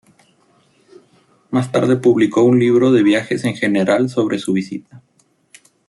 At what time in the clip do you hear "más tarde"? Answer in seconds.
1.51-1.95